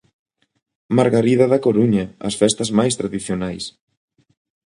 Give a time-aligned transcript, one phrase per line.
[0.97, 3.63] Margarida da Coruña, as festas máis tradicionais.